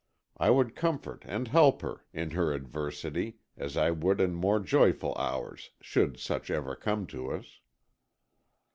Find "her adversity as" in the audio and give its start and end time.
2.31-3.77